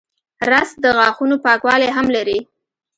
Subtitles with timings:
[0.49, 2.39] رس د غاښونو پاکوالی هم لري